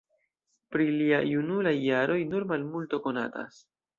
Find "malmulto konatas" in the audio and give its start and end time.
2.55-3.63